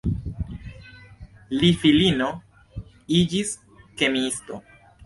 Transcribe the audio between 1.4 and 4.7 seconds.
Li filino iĝis kemiisto.